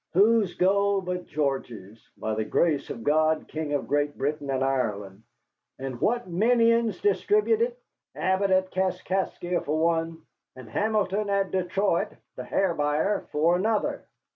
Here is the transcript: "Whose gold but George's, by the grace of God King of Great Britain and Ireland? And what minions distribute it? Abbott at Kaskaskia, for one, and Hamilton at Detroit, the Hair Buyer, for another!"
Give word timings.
"Whose 0.13 0.55
gold 0.55 1.05
but 1.05 1.27
George's, 1.27 2.01
by 2.17 2.33
the 2.33 2.43
grace 2.43 2.89
of 2.89 3.03
God 3.03 3.47
King 3.47 3.73
of 3.73 3.87
Great 3.87 4.17
Britain 4.17 4.49
and 4.49 4.63
Ireland? 4.63 5.21
And 5.77 6.01
what 6.01 6.27
minions 6.27 6.99
distribute 6.99 7.61
it? 7.61 7.77
Abbott 8.15 8.49
at 8.49 8.71
Kaskaskia, 8.71 9.61
for 9.61 9.77
one, 9.77 10.23
and 10.55 10.67
Hamilton 10.67 11.29
at 11.29 11.51
Detroit, 11.51 12.13
the 12.35 12.43
Hair 12.45 12.73
Buyer, 12.73 13.27
for 13.31 13.55
another!" 13.55 14.05